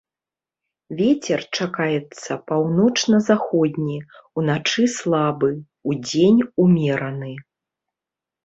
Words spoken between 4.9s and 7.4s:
слабы, удзень умераны.